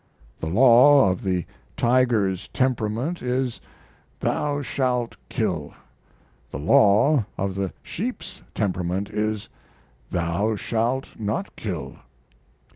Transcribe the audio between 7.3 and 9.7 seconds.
of the sheep's temperament is,